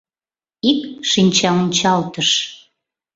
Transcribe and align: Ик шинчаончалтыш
Ик 0.69 0.79
шинчаончалтыш 1.09 2.29